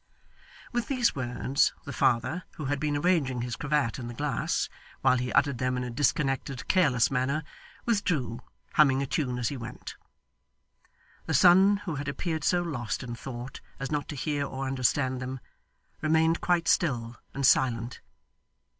[0.71, 4.67] With these words, the father, who had been arranging his cravat in the glass,
[5.01, 7.43] while he uttered them in a disconnected careless manner,
[7.85, 8.41] withdrew,
[8.73, 9.97] humming a tune as he went.
[11.27, 15.21] The son, who had appeared so lost in thought as not to hear or understand
[15.21, 15.39] them,
[16.01, 18.01] remained quite still and silent.